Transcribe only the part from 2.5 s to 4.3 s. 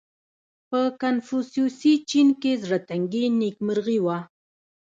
زړهتنګي نېکمرغي وه.